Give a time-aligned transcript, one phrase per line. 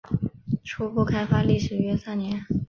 [0.63, 2.43] 初步开发历时约三年。